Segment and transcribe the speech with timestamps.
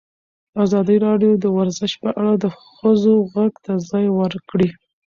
[0.63, 4.69] ازادي راډیو د ورزش په اړه د ښځو غږ ته ځای ورکړی.